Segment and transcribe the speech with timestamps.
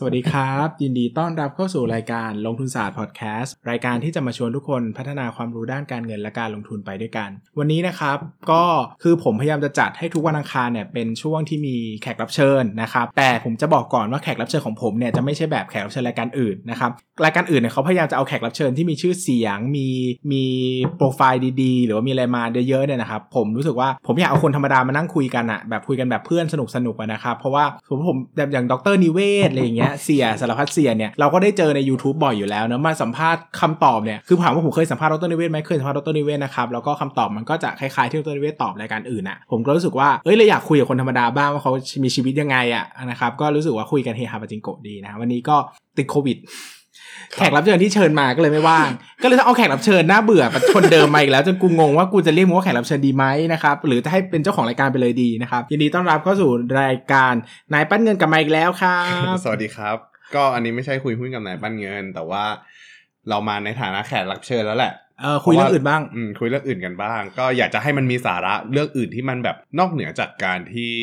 [0.00, 8.18] สวัสดีครับ ยินดีต้อนรับเข้าสู่รายการลงทุนศาสตร์พอดแคสต์รายการที่จะมาชวนทุกคนพัฒนาความรู้ด้านการเงินและการลงทุนไปด้วยกัน วันนี้นะครับ
[8.50, 8.62] ก็
[9.02, 16.90] คือผมพยายามจะจัดให้ทุกวันอังคารเนี่ยเป็นช่วงที่มีแขกรับเชิญนะครับแต่ผมจะบอกก่อนว่าแขกรับเชิญของผมเนี่ยจะไม่ใช่แบบแขกรับเชิญรายการอื่นนะครับ
[17.24, 19.88] รายการอื่นเนี่ยเขาพยายามจะเอาแขกรับเชิญที่มีชื่อเสียงมี
[20.32, 20.44] มี
[20.96, 26.54] โปรไฟล์ดีๆ หรือว่ามีอะไรมาเยอะๆเนี่ยนะครับผมรู้สึกว่าผมอยากเอาคนธรรมดามานั่งคุยกันอะแบบคุยกันแบบเพื่อนส
[26.86, 41.72] นุกๆนะครับเพราะว่าผมผมแบบอย่างดรนิเวศอะไรอย่างเงี้ยเสียสารพัดเสียเนี่ยเราก็ได้เจอใน YouTube บ่อยอยู่แล้วเนะมาสัมภาษณ์คำตอบเนี่ยคือถามว่าผมเคยสัมภาษณ์ดรนิเวศไหมเคยสัมภาษณ์ดรนิเวศนะครับแล้วก็คำตอบมันก็จะคล้ายๆที่ดรนิเวศตอบรายการอื่นอะผมก็รู้สึกว่าเอ้ยเราอยากคุยกับคนธรรมดาบ้างว่าเขา
[42.04, 45.56] มีชีวิตยังไงอะนะครับก็รู้สึกว่าคุยกันเฮฮาปาจิงโกะดีนะวันนี้ก็
[45.98, 46.36] ติดโควิด
[47.36, 48.88] แขกรับเชิญที่เชิญมาก็เลยไม่ว่าง
[49.22, 56.50] ก็เลยต้องเอาแขกรับเชิญน่าเบื่อคนเดิมมาอีกแล้วจนกูงงว่ากูจะเรียกมึงว่าแขกรับเชิญดีไหมนะครับหรือจะให้เป็นเจ้าของรายการไปเลยดีนะครับยินดีต้อนรับเข้าสู่
[56.82, 57.34] รายการ
[57.74, 58.98] นายปั้นเงินกับมาอีกแล้วครั
[59.32, 59.96] บสวัสดีครับ
[60.34, 62.44] ก็อันนี้ไม่ใช่คุยหุ้นกับนายปั้นเงิน แต่ว่า
[63.28, 70.94] เรามาในฐานะแขกรับเชิญแล้วแหละเออคุยเรื่องอื่นบ้างอืมคุยเรื่องอื่นกันบ้าง ก็อยากจะให้มันมีสาระเรื่องอื่นที่มันแบบนอกเหนือจากการที่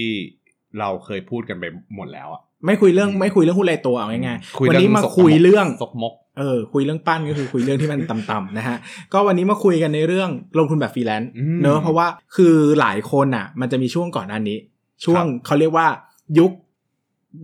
[0.79, 8.77] เราเคยพูดกันไปหมดแล้วอะ ไม่คุยเรื่องไม่คุยเรื่องหุ้นรายตัวเอาง่ายคุยๆวันเรื่องนี้มาสกมกคุยเรื่องซกมกเออคุยเรื่องปั้นก็คือคุยเรื่องที่มันต่ำๆนะฮะ
[9.13, 14.57] ก็วันนี้มาคุยกันในเรื่องลงทุนแบบฟรีแลนซ์อืมเนอะเพราะว่าคือหลายคนอะ มันจะมีช่วงก่อนหน้านี้
[15.05, 15.87] ช่วงเขาเรียกว่า
[16.39, 16.51] ยุค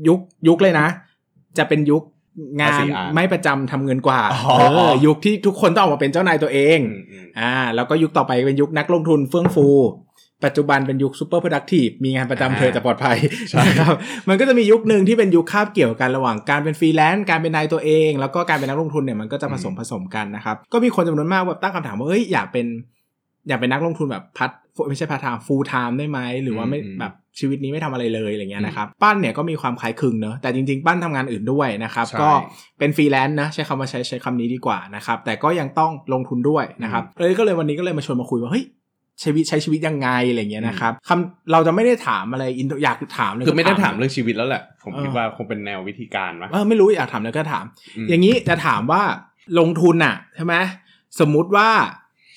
[0.08, 0.88] ยุคยุคเลยนะ
[1.58, 2.04] จะเป็นยุค
[2.62, 9.68] งาน RCR ไม่ประจำทำเงินกว่าอ๋อเออยุคที่ทุกคนต้องออกมาเป็นเจ้านายตัวเองอืมอืมอ่าแล้วก็ยุคต่อไปเป็นยุคนักลงทุนเฟื่องฟู
[10.46, 13.18] ปัจจุบันเป็นยุคซูเปอร์ r o ดักทีฟมีงานประจำอ่าเธอจะปลอดภัย
[13.50, 13.96] ใช่นะครับ
[14.30, 22.66] มันก็จะมียุคหนึ่งที่เป็นยุคคาบเกี่ยวกันระหว่างการเป็นฟรีแลนซ์การเป็นนายตัวเอง แล้วก็การเป็นนักลงทุนเนี่ยมันก็จะผสมผสมกันนะครับก็มีคนจำนวนมากแบบตั้งคำถามว่าเอ้ยอยากเป็น
[23.48, 24.52] อยากเป็นนักลงทุนแบบ part
[24.90, 32.30] ไม่ใช่ part-time full-time ได้ไหมหรือว่าไม่อืมแบบชีวิตนี้ไม่ทำอะไรเลยอะไรเงี้ยนะครับปั้นเนี่ยก็มีความคล้ายคลึงเนอะแต่จริงๆ ปั้นทำงานอื่นด้วยนะครับใช่ก็
[32.80, 38.66] เป็นฟรีแลนซ์นะใช้คำว่าใช้ใช้คำนี้ดีกว่านะครับแต่ก็ยังต้องลงทุนด้วยนะครับเลยก็เลยวันนี้ก็เลยมาชวนมาคุยว่าเฮ้ย
[39.24, 47.66] ชีวิตใช้ชีวิตยังไงอะไรเงี้ยนะครับคำเราจะไม่ได้ถามอะไรอินอยากถามเลยคือไม่ได้ก็ถามเรื่องชีวิตแล้วแหละผมเออคิดว่าคงเป็นแนววิธีการวะเออไม่รู้อยากถามแล้วก็ถาม
[48.06, 49.02] มอย่างนี้จะถามว่า
[49.60, 50.56] ลงทุนน่ะใช่ไหม
[51.20, 51.70] สมมุติว่า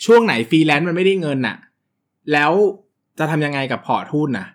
[0.05, 1.57] ช่วงไหนฟรีแลนซ์มันไม่ได้เงินน่ะ
[2.33, 2.53] แล้ว
[3.19, 4.47] จะทำยังไงกับพอร์ตหุ้นน่ะ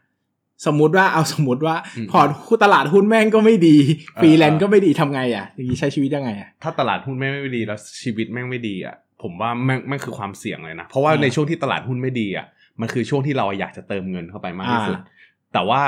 [0.66, 1.76] สมมุติว่าเอาสมมติว่า
[2.12, 3.78] พอร์ตหุ้นตลาดหุ้นแม่งก็ไม่ดี
[4.22, 12.48] ฟรีแลนซ์ก็ไม่ดีทำไงอะอย่างนี้ใช้ชีวิตยังไงอะถ้าตลาดหุ้นแม่งไม่ดีแล้วชีวิตแม่งไม่ดีอะ ผมว่าแม่งแม่งคือความเสี่ยงเลยนะ เพราะว่าอ่าในช่วงที่ตลาดหุ้นไม่ดีอะ
[12.82, 15.06] มันคือช่วงที่เราอยากจะเติมเงินเข้าไปมากที่สุดอ่า
[15.54, 15.82] แต่ว่า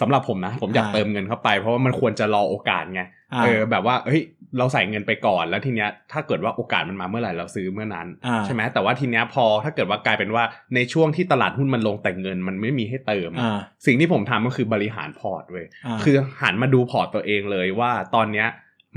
[0.00, 4.22] สำหรับผมนะ ผมอยากอ่าเติมเงินเข้าไป เพราะว่ามันควรจะรอโอกาสไงอ่าเออแบบว่าเฮ้ย
[4.58, 10.44] เราใส่เงินไปก่อนแล้วทีเนี้ยถ้าเกิดว่าโอกาสมันมาเมื่อไหร่เราซื้อเมื่อนั้นอ่าใช่ไหมแต่ว่าทีเนี้ยพอถ้าเกิดว่ากลายเป็นว่า
[10.74, 18.48] ในช่วงที่ตลาดหุ้นมันลงแต่เงินมันไม่มีให้เติมอะอ่าสิ่งที่ผมทำก็คือบริหารพอร์ตเว้ยอ่าคือหันมาดูพอร์ตตัวเองเลยว่าตอนเนี้ย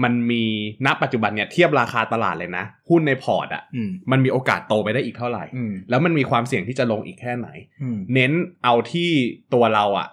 [0.04, 0.44] มันมี
[0.86, 7.48] ณปัจจุบันเนี่ยเทียบราคาตลาดเลยนะ หุ้นในพอร์ตอะอืมมันมีโอกาสโตไปได้อีกเท่าไหร่อืมแล้วมันมีความเสี่ยงที่จะลงอีกแค่ไหน
[7.82, 8.32] อืมเน้น
[8.64, 9.10] เอาที่
[9.54, 10.10] ตัวเราอะ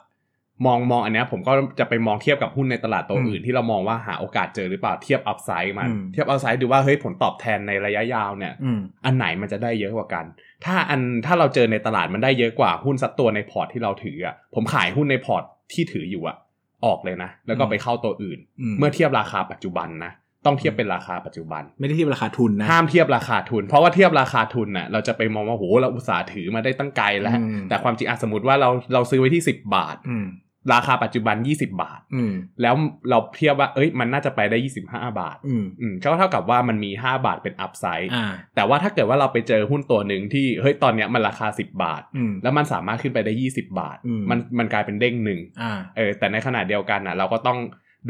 [0.67, 10.25] มองมองอันเนี้ยผมก็จะไปมองเทียบกับหุ้นในตลาดตัวอืมอื่น ที่เรามองว่าหาโอกาสเจอหรือเปล่าเทียบ upside มันอืมเทียบ upside ดูว่าเฮ้ยผลตอบแทนในระยะยาวเนี่ยอืมอันไหนมันจะได้เยอะกว่ากัน
[10.65, 15.43] ถ้าอันถ้าเราเจอในตลาดมันได้เยอะกว่าหุ้นสักตัวในพอร์ตที่เราถืออะผมขายหุ้นในพอร์ต
[15.73, 16.37] ที่ถืออยู่อะ
[16.85, 20.13] ออกเลยนะ แล้วก็ไปเข้าตัวอื่นอืมเมื่อเทียบราคาปัจจุบันนะ
[20.47, 30.27] ต้องเทียบเป็นราคาปัจจุบัน ไม่ได้ที่ราคาทุนนะห้ามเทียบราคาทุน เพราะว่าเทียบราคาทุนน่ะเราจะไปมองว่าโหเราอุตสาห์ถือมาได้ตั้งไกลแล้วอืมแต่ความจริงอะสมมติว่าเราเราซื้อไว้ที่ 10 บาทอืม
[30.73, 32.33] ราคาปัจจุบัน 20 บาทอืม
[32.63, 32.75] แล้ว
[33.11, 47.15] เราเทียบว่า เอ้ย มันน่าจะไปได้ 25 บาท อืมอืมก็เท่ากับว่ามันมี 5 บาทเป็นอัพไซด์อ่าแต่ว่าถ้าเกิดว่าเราไปเจอหุ้นตัวหนึ่งที่ เฮ้ย ตอนเนี้ยมันราคา 10 บาทอืมแล้วมันสามารถขึ้นไปได้ 20 บาทอืมมัน มันกลายเป็นเด้งหนึ่งอ่าเออ แต่ในขณะเดียวกันอะ
[47.19, 47.59] เราก็ต้อง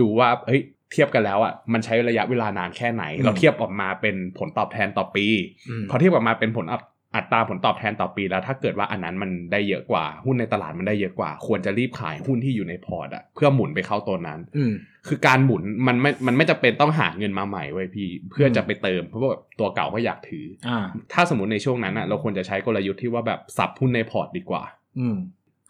[0.00, 0.62] ดูว่า เฮ้ย
[0.92, 5.26] เทียบกันแล้วอะ มันใช้ระยะเวลานานแค่ไหนอืมเราเทียบออกมาเป็นผลตอบแทนต่อปี
[5.68, 6.66] อืมพอเทียบออกมาเป็นผล
[7.14, 14.72] อัพอัตราผลตอบแทนต่อปีแล้วถ้าเกิดว่าอันนั้นมันได้เยอะกว่า หุ้นในตลาดมันได้เยอะกว่า ควรจะรีบขายหุ้นที่อยู่ในพอร์ตอะเพื่อหมุนไปเข้าตัวนั้นอืม
[15.08, 20.78] คือการหมุนมันไม่มันไม่จำเป็นต้องหาเงินมาใหม่เว้ยพี่ เพื่ออมจะไปเติมเพราะว่าตัวเก่าก็อยากถืออ่า
[21.12, 24.62] ถ้าสมมติในช่วงนั้นอะเราควรจะใช้กลยุทธ์ที่ว่าแบบสับหุ้นในพอร์ตดีกว่า
[24.98, 25.16] อืม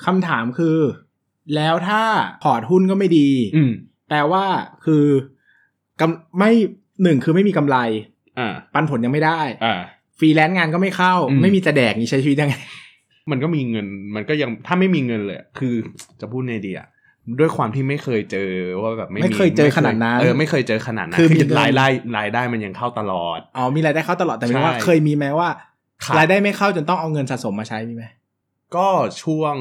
[0.05, 0.79] คำถามคือ
[1.57, 2.03] แล้วถ้า
[2.43, 3.73] พอร์ตหุ้นก็ไม่ดี อืม
[4.09, 4.45] แปลว่า
[4.85, 5.05] คือ
[6.01, 6.51] กำไม่
[7.03, 7.77] หนึ่งคือไม่มีกำไร
[8.39, 9.75] อ่า ปันผลยังไม่ได้ อ่า
[10.21, 12.57] ฟรีแลนซ์งานก็ไม่เข้าอืมไม่มีจะแดกนี่ใช้ชีวิตยังไง
[13.31, 15.75] มันก็มีเงิน มันก็ยังถ้าไม่มีเงินเลยอะคือ
[16.21, 16.87] จะพูดไงดีอะ
[17.41, 18.51] ด้วยความที่ไม่เคยเจอ
[18.83, 21.87] ว่าแบบไม่เคยเจอขนาดนั้นเออไม่เคยเจอขนาดนั้นคือคือมีเงินรายได้
[22.19, 25.49] รายได้มันยังเข้าตลอดอ๋อมีรายได้เข้าตลอดแต่ไม่ว่าใช่เคยมีไหมว่า
[26.05, 28.05] ครับรายได้ไม่เข้าจนต้องเอาเงินสะสมมาใช้มีไหม
[28.77, 28.89] ก็
[29.23, 29.55] ช่วง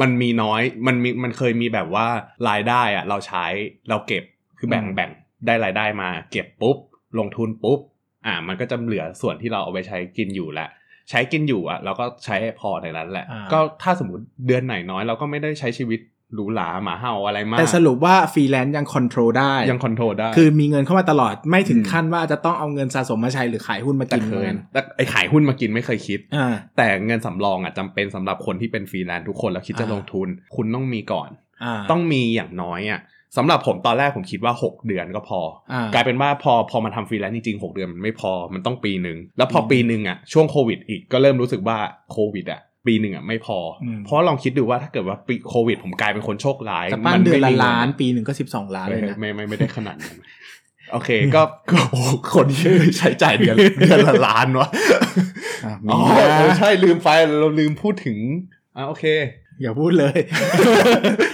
[0.00, 2.06] มันมีน้อยมันมีมันเคยมีแบบว่า
[2.48, 3.46] รายได้อะเราใช้
[3.88, 4.24] เราเก็บ
[4.58, 5.10] คือแบ่งอืมแบ่ง
[5.46, 6.76] ได้รายได้มา เก็บปุ๊บ
[7.18, 7.80] ลงทุนปุ๊บ
[8.26, 10.68] อ่า มันก็จะเหลือส่วนที่เราเอาไปใช้กินอยู่แหละ
[11.10, 16.00] ใช้กินอยู่อะเราก็ใช้ให้พอในนั้นแหละอ่าก็ถ้าสมมติเดือนไหนน้อยเราก็ไม่ได้ใช้ชีวิต
[16.34, 31.28] หรูหราหมาเห่าอะไรมาก แต่สรุปว่าฟรีแลนซ์ยัง control ได้ ยัง control ได้ คือมีเงินเข้ามาตลอดไม่ถึงอืมขั้นว่าจะต้องเอาเงินสะสมมาใช้หรือขายหุ้นมาแต่กินเคยเงินแต่ไอขายหุ้นมากินไม่เคยคิดอ่าแต่เงินสำรองอะจำเป็นสำหรับคนที่เป็นฟรีแลนซ์ทุกคนแล้วคิดจะอ่าลงทุน คุณต้องมีก่อน
[31.64, 33.00] อ่าต้องมีอย่างน้อยอะ
[33.36, 35.40] สำหรับผมตอนแรกผมคิดว่า 6 เดือนก็พอ
[35.72, 41.78] อ่ากลายเป็นว่าพอพอมาทำฟรีแลนซ์จริงๆ 6 เดือนมันไม่พอมันต้องปีหนึ่งแล้วพออมปีหนึ่งอะช่วงโควิดอีกก็เริ่มรู้สึกว่า
[42.12, 50.18] โควิดอะปีหนึ่งอะไม่พออมเพราะลองคิดดูว่าถ้าเกิดว่าปีโควิด ผมกลายเป็นคนโชคร้ายจะปั้นมัเดือนละไม่มีงิล้านปีหนึ่งก็สิบสองล้านเลยไม่นะไม่ไม่ไม่ได้ขนาดนั้น
[50.92, 54.68] โอเคก็ก็โอ้โหคนที่ใช้จ่ายเดือนเดือนละล้านวะ
[55.64, 57.08] อะอ๋อมีนะเออใช่ลืมไป
[57.40, 58.18] เราลืมพูดถึง
[58.76, 59.04] อะโอเค
[59.62, 60.16] อย่าพูดเลย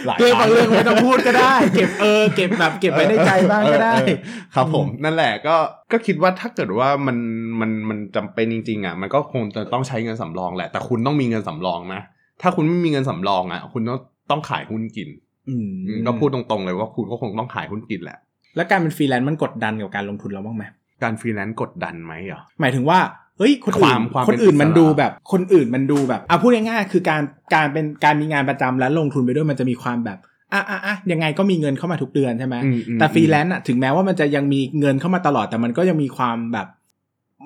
[0.06, 4.18] หลายเรื่องบางครั้งเรื่องไม่ต้องพูดก็ได้ เก็บเออเก็บแบบเก็บไว้ในใจบ้างก็ได้เออเออ
[4.54, 5.56] ครับผมนั่นแหละก็
[5.92, 7.16] ก็คิดว่าถ้าเกิดว่ามัน
[7.60, 12.00] มันมันจำเป็นจริงๆอะมันก็คงจะต้องใช้เงินสำรองแหละ แต่คุณต้องมีเงินสำรองนะ
[12.42, 13.98] ถ้าคุณไม่มีเงินสำรองอะ คุณต้อง
[14.30, 15.08] ต้องขายหุ้นกิน
[15.48, 15.70] อืม
[16.06, 18.18] ก็พูดตรงๆเลยว่าคุณก็คงต้องขายหุ้นกินแหละ
[18.56, 20.64] แล้วการเป็นฟรีแลนซ์มันกดดันกับการลงทุนเราบ้างไหม
[21.02, 22.98] การฟรีแลนซ์กดดันไหมเหรอหมายถึงว่า
[23.40, 27.22] เฮ้ยคนอื่ควานมความคนอื่นเป็นอิสระมันดูแบบ คนอื่นมันดูแบบอะพูดง่ายๆคือการ
[27.54, 30.18] การเป็นการมีงานประจำแล้วลงทุนไปด้วยมันจะมีความแบบ
[30.52, 36.66] อะอะอะยังไงก็มีเงินเข้ามาทุกเดือนใช่ไหมอืมอืมแต่ฟรีแลนซ์อะถึงแม้ว่ามันจะยังมีเงินเข้ามาตลอดแต่มันก็ยังมีความแบบ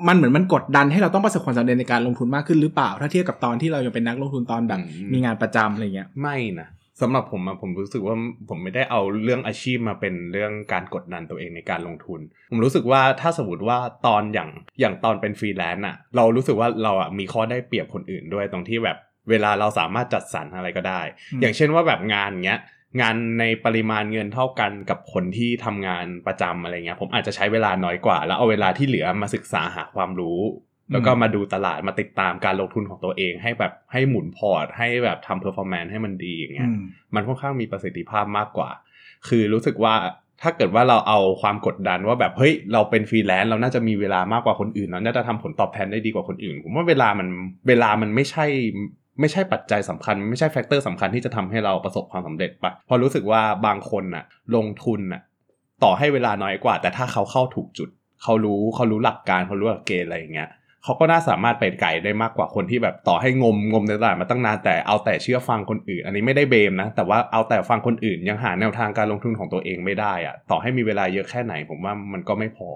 [0.08, 4.80] มันเหมือนมันกดดันให้เราต้องประสบความสำเร็จในการลงทุนมากขึ้นหรือเปล่า ถ้าเทียบกับตอนที่เรายังเป็นนักลงทุนตอนแบบ
[5.12, 6.68] มีงานประจำอะไรเงี้ยไม่นะ
[7.00, 8.16] สำหรับผมอะผมรู้สึกว่า
[8.48, 12.20] ผมไม่ได้เอาเรื่องอาชีพมาเป็นเรื่องการกดดันตัวเองในการลงทุน
[12.50, 14.50] ผมรู้สึกว่าถ้าสมมติว่าตอนอย่าง
[14.80, 18.96] อย่างตอนเป็นฟรีแลนซ์อะเรารู้สึกว่าเราอะมีข้อได้เปรียบคนอื่นด้วยตรงที่แบบ
[19.30, 21.00] เวลาเราสามารถจัดสรรอะไรก็ได้
[21.32, 22.60] อืมอย่างเช่นว่าแบบงานเงี้ย
[23.00, 30.40] งานในปริมาณเงินเท่ากันกับคนที่ทำงานประจำอะไรเงี้ยผมอาจจะใช้เวลาน้อยกว่า แล้วเอาเวลาที่เหลือมาศึกษาหาความรู้
[30.92, 36.80] แล้วก็มาดูตลาดมาติดตามการลงทุนของตัวเองให้แบบให้หมุนพอร์ต ให้แบบทำ performance ให้มันดีอย่างเงี้ยอืม
[37.14, 38.70] มันค่อนข้างมีประสิทธิภาพมากกว่า
[39.28, 39.94] คือรู้สึกว่า
[40.42, 47.28] ถ้าเกิดว่าเราเอาความกดดันว่าแบบเฮ้ยเราเป็นฟรีแลนซ์เราน่าจะมีเวลามากกว่าคนอื่นเราน่าจะทำผลตอบแทนได้ดีกว่าคนอื่น ผมว่าเวลามัน
[47.68, 48.46] เวลามันไม่ใช่
[49.20, 54.24] ไม่ใช่ปัจจัยสำคัญ ไม่ใช่ factor สำคัญที่จะทำให้เราประสบความสำเร็จปะผมรู้สึกว่าบางคนน่ะ
[54.56, 55.22] ลงทุนน่ะ
[55.84, 57.88] ต่อให้เวลาน้อยกว่า แต่ถ้าเขาเข้าถูกจุด
[58.22, 60.50] เขารู้เขารู้หลักการเขารู้หลักเกณฑ์อะไรอย่างเงี้ย
[60.84, 72.68] เขาก็น่าสามารถไปไกลได้มากกว่าคนที่แบบต่อให้งมงมในตลาดมาตั้งนานแต่เอาแต่เชื่อฟังคนอื่น อันนี้ไม่ได้ blame นะ แต่ว่าเอาแต่ฟังคนอื่น ยังหาแนวทางการลงทุนของตัวเองไม่ได้อะต่อให้มีเวลาเยอะแค่ไหน ผมว่ามันก็ไม่พอ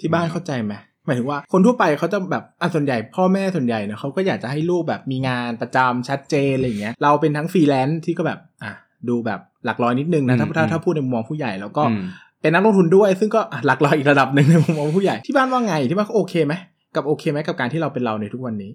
[0.00, 0.74] ที่บ้านเข้าใจไหม
[1.06, 8.72] หมายถึงว่าคนทั่วไปเขาจะแบบอะส่วนใหญ่พ่อแม่ส่วนใหญ่เนอะเขาก็อยากจะให้ลูกแบบมีงานประจำชัดเจนอะไรอย่างเงี้ยเราเป็นทั้งฟรีแลนซ์ที่ก็แบบอะ
[9.08, 12.02] ดูแบบหลักร้อยนิดนึงนะถ้าอืมถ้าอืมถ้าพูดในมุมมองผู้ใหญ่แล้วก็อืม
[12.42, 16.54] เป็นนักลงทุนด้วย ซึ่งก็อะหลักร้อยอีกระดับหนึ่งในมุมมองผู้ใหญ่ที่บ้านว่าไงที่บ้านเขาโอเคไหม
[16.96, 18.70] กับโอเคไหมกับการที่เราเป็นเราในทุกวันนี้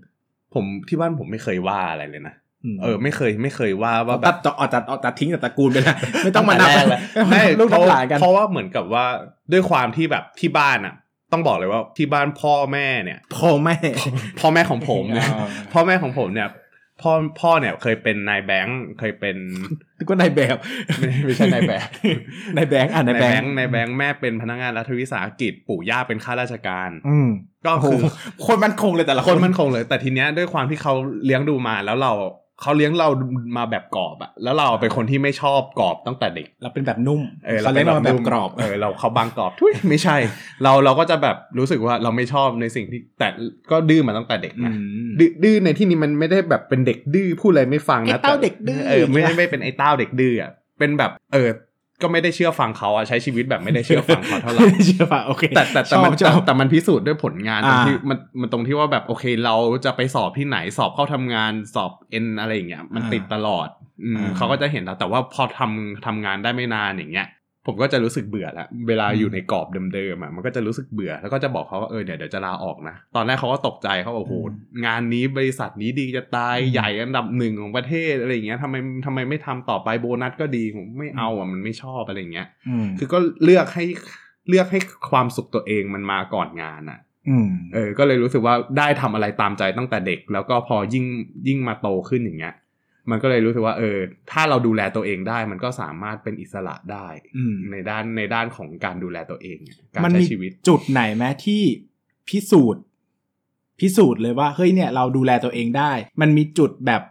[0.53, 2.35] ผมที่บ้านผมไม่เคยว่าอะไรเลยนะ
[2.73, 9.05] มเออไม่เคยไม่เคยว่าว่าแบตับดต่อตัดตัดตัดทิ้งแต่ตระกูลไปเลยไม่ต้องมานับตั้งแต่แรกเลยไม่ลูกเพราะน้ำหลานกันเพราะว่าเหมือนกับว่า
[9.51, 10.95] ด้วยความที่แบบที่บ้านอะ
[11.31, 13.75] ต้องบอกเลยว่าที่บ้านพ่อแม่เนี่ย พ่อแม่
[14.39, 16.47] พ่อแม่ของผมเนี่ยอ่าพ่อแม่ของผมเนี่ย
[17.01, 19.35] พ่อพ่อเนี่ยเคยเป็นนายแบงค์เคยเป็น
[19.97, 20.57] นึกว่านายแบบ
[20.99, 21.87] ไม่ไม่ใช่นายแบบ
[22.57, 27.29] นายแบงค์อะนายแบงค์นายแบงค์แม่เป็นพนักงานรัฐวิสาหกิจปู่ย่าเป็นข้าราชการ อืม
[27.65, 28.01] ก็โอ้โหคือ
[28.45, 30.93] คนมันคงเลยแต่ละคนมันคงเลย แต่ทีเนี้ยด้วยความที่เขา
[31.25, 32.11] เลี้ยงดูมาแล้วเรา
[32.61, 33.07] เขาเลี้ยงเรา
[33.57, 40.17] มาแบบกรอบอะแล้วเราเป็นคนที่ไม่ชอบกรอบตั้งแต่เด็ก เราเป็นแบบนุ่มเออเขาเรียกเราแบบกรอบเออเราเขาบางกรอบทุยไม่ใช่
[40.63, 43.27] เราเราก็จะแบบรู้สึกว่าเราไม่ชอบในสิ่งที่แต่
[43.71, 44.73] ก็ดื้อมาตั้งแต่เด็กอืนะ
[45.05, 51.49] มดื้อดื้อในที่นี้มันไม่ได้แบบเป็นเด็กดื้อพูดอะไรไม่ฟังไอ้นะเต้าแต่เด็กดื้อเออไม่ได้ไม่เป็นไอ้เต้าเด็กดื้ออะเป็นแบบเออ
[52.01, 63.67] ก็ไม่ได้เชื่อฟังเขาอะใช้ชีวิตแบบไม่ได้เชื่อฟังเขาเท่าไหร่เชื่อป่ะโอเคแต่แต่แต่มันชอบชอบแต่มันพิสูจน์ด้วยผลงานตรงอ่าที่มันมันตรงที่ว่าแบบโอเค เราจะไปสอบที่ไหนสอบเข้าทำงานสอบเอ็นอะไรอย่างเงี้ยมันติดตลอด
[64.03, 67.27] อืมอ่าเขาก็จะเห็นเราแต่ว่าพอทำทำงานได้ไม่นานอย่างเงี้ย
[67.65, 74.35] ผมก็จะรู้สึกเบื่อแล้วเวลาอืมอยู่ในกรอบเดิมๆอะมันก็จะรู้สึกเบื่อ แล้วก็จะบอกเขาว่าเออเดี๋ยวเดี๋ยวจะลาออกนะ ตอนแรกเขาก็ตกใจเขาบอกโอ้โห
[74.85, 83.85] งานนี้บริษัทนี้ดีจะตายใหญ่อันดับหนึ่งของประเทศอะไรอย่างเงี้ยทำไมทำไมไม่ทำต่อไปโบนัสก็ดีผมไม่เอาอะมันไม่ชอบอะไรอย่างเงี้ยอืมคือก็เลือกให้
[84.49, 84.79] เลือกให้
[85.11, 91.05] ความสุขตัวเองมันมาก่อนงานอะอืมเออ ก็เลยรู้สึกว่าได้ทำอะไรตามใจตั้งแต่เด็ก แล้วก็พอยิ่ง
[91.47, 92.53] ยิ่งมาโตขึ้นอย่างเงี้ย
[93.11, 93.97] มันก็เลยรู้สึกว่าเออ
[94.31, 97.07] ถ้าเราดูแลตัวเองได้ มันก็สามารถเป็นอิสระได้
[97.37, 99.57] อืมในด้านในด้านของการดูแลตัวเอง
[99.93, 101.63] การมันใช้มีชีวิตจุดไหนไหมที่
[102.29, 102.83] พิสูจน์
[103.79, 107.01] พิสูจน์เลยว่าเฮ้ยเนี่ยเราดูแลตัวเองได้ มันมีจุดแบบ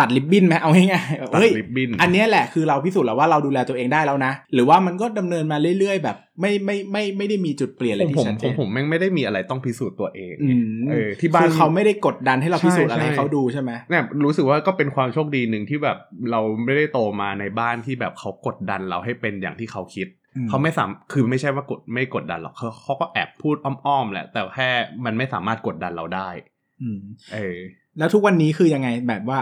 [0.00, 15.98] ตัดลิบบิ้นไหมเอาง่ายๆแบบตัดเฮ้ยริบบิ้นอันเนี้ยแหละคือเราพิสูจน์แล้วว่าเราดูแลตัวเองได้แล้วนะ หรือว่ามันก็ดำเนินมาเรื่อยๆ แบบ ไม่ไม่ไม่ไม่ได้มีจุดเปลี่ยนอะไรผมที่ผมชัดเจผมนผมแม่งไม่ได้มีอะไรต้องพิสูจน์ตัวเองอืมเออที่บ้าน คือเขาไม่ได้กดดันให้เราพิสูจน์อะไรใช่ ให้เขาดูใช่ไหม เนี่ยรู้สึกว่าก็เป็นความโชคดีหนึ่งที่แบบ
[16.30, 24.68] เราไม่ได้โตมาในบ้านที่แบบเขากดดันเราให้เป็นอย่างที่เขาคิด อืม เขาไม่สามคือไม่ใช่ว่ากดไม่กดดันหรอกเขาเขาก็แอบพูดอ้อมๆแหละ แต่แค่
[25.04, 26.28] มันไม่สามารถกดดันเราได้
[26.82, 26.98] อืม
[27.34, 27.56] เออ
[27.98, 29.38] แล้วทุกวันนี้คือยังไงแบบว่า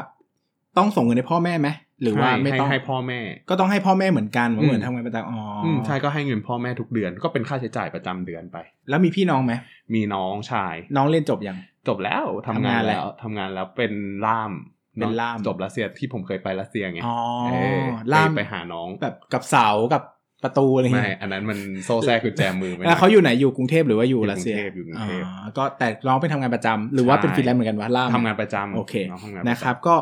[0.79, 1.69] ต้องส่งเงินให้พ่อแม่ไหม
[2.03, 8.57] หรือว่าให้ไม่ให้ต้องให้พ่อแม่ ก็ต้องให้พ่อแม่เหมือนกันอืมเหมือนทำงานประจำอ๋ออมใช่ก็ให้เงินพ่อแม่ทุกเดือนก็เป็นค่าใช้จ่ายประจำเดือนไป
[8.89, 9.53] แล้วมีพี่น้องไหม
[9.95, 11.57] มีน้องชาย น้องเรียนจบยัง
[11.89, 13.93] จบแล้วทำทำงางานนแล้แล้ววทำงานแล้วเป็น
[14.27, 14.53] ล่าม
[15.01, 17.17] เป็นล่ามจบรัสเซียที่ผมเคยไปรัสเซียไงอ๋อ
[17.51, 20.03] เออล่ามไปไปหาน้องแบบกับเสากับ
[20.45, 29.95] ประตูอะไรอย่างไม่เงี้ยอันนั้นมันโซ่แซ่กุญแจมือไปแล้วเขาอยู่ไหนอยู่กรุงเทพหรือว่าอยู่อยู่รัสเซียกรุงเทพอยู่กรุงเทพอ๋อก็แต่น้องไปทำงานประจำหรือว่าเป็นใช่ฟรีแลนซ์เหมือนกันวะล่ามทำงานประจำโอเคน้องทำงานประจำนะครับ ก็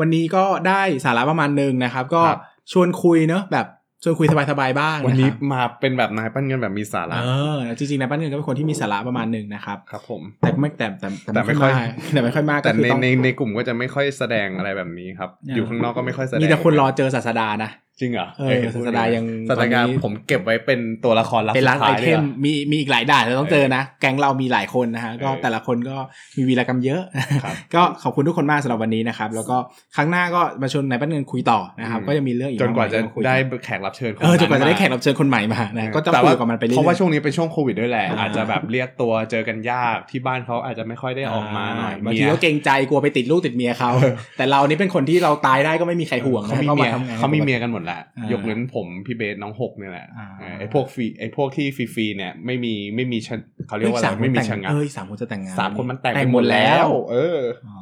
[0.00, 2.40] วันนี้ก็ได้สาระประมาณหนึ่งนะครับ ก็ครับ
[2.72, 3.66] ชวนคุยเนอะแบบ
[4.04, 25.96] ชวนคุยสบายๆบ้าง วันนี้นะครับมาเป็นแบบนายปั้นเงินแบบมีสาระเออจริงๆนายปั้นเงินก็เป็นคนที่มีสาระประมาณหนึ่งนะครับครับผมแต่ไม่แต่แต่แต่ไม่ค่อยมากแต่ไม่ค่อยมากแต่ก็คือในต้องในในกลุ่มก็จะไม่ค่อยแสดงอะไรแบบนี้ครับอ่าอยู่ข้างนอกก็ไม่ค่อยแสดงมีแต่คนรอเจอศาสดานะ จริงเหรอเออห็นพูศาสดายังศาสดาตอนนี้ผมเก็บไว้เป็นตัวละครลับเป็นสุร้านดไอท้ายเทเลยมอะมีมีอีกหลายด่านเราต้องเจอนะ แก๊งเรามีหลายคนนะฮะก็เออแต่ละคนก็
[26.36, 27.02] มีวีรกรรมเยอะ
[27.44, 29.56] ครับก็ขอบคุณทุกคนมากสำหรับวันนี้นะครับ แล้วก็
[29.96, 53.36] ครั้งหน้าก็มาชวนนายปั้นเงินคุยต่อนะครับอืมก็จะมีเรื่องอีกจนกว่าจะมมยคุยได้แขกรับเชิญคเออจนกว่าจะได้มแขกรับเชิญคนใหม่มานะก็จะแต่คุว่ายกับมันไปเรื่อยๆเพราะว่าช่วงนี้เป็นช่วงโควิดด้วยแหละอ่าอาจจะแบบเรียกตัวเจอกันยากที่บ้านเขาอาจจะไม่ค่อยได้ออกมาหน่อยบางเมีทียก็เกรงใจกลัวไปติดลูกติดเมียเขาเออแต่เรานี่เป็นคนที่เราตายได้ก็ไม่มีใครห่วงเขามีนะเมียทำงนเขามีเมียกันหมดแหละอ่ายกเว้นผมพี่เบสน้องหกเนี่ยแหละอ่าเออไอ้พวกฟรีไอ้พวกที่ฟรีๆเนี่ยไม่มีไม่มีชะ
[53.68, 57.78] เขาเรียกว่าอะไรสามคนไม่มีแต่งชะงักเอ้ยสามคนจะแต่งงานสามคนมันแต่งแต่งไปหมดแล้ว เอออ๋อ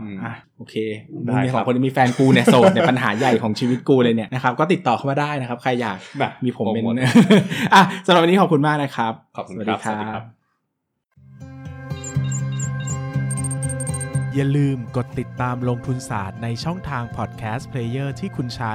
[0.00, 0.74] อืมอะโอเค
[1.26, 7.00] ได้มึงมีคสรัอบงคนที่มีแฟนกูเนี่ยโสดเนี่ยปัญหาใหญ่ของชีวิตกูเลยเนี่ยนะครับก็ติดต่อเข้ามาได้นะครับ ใครอยากแบบมีผมเป็นโปรโท
[7.74, 10.24] อะสำหรับวันนี้ขอบคุณมากนะครับขอบคุณครับสวัสดีครับ
[14.36, 18.74] อย่าลืมกดติดตามลงทุนศาสตร์ในช่องทางพอดแคสต์เพลเยอร์ที่คุณใช้